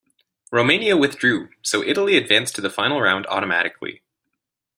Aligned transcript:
Romania 0.51 0.97
withdrew, 0.97 1.49
so 1.61 1.83
Italy 1.83 2.17
advanced 2.17 2.55
to 2.55 2.61
the 2.61 2.71
Final 2.71 3.01
Round 3.01 3.27
automatically. 3.27 4.01